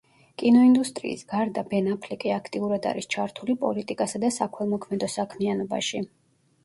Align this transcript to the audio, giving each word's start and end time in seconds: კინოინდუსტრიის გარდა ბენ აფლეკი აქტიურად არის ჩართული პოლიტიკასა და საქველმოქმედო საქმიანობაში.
კინოინდუსტრიის 0.41 1.23
გარდა 1.33 1.63
ბენ 1.73 1.89
აფლეკი 1.91 2.33
აქტიურად 2.37 2.87
არის 2.93 3.09
ჩართული 3.17 3.57
პოლიტიკასა 3.65 4.23
და 4.25 4.33
საქველმოქმედო 4.39 5.11
საქმიანობაში. 5.17 6.03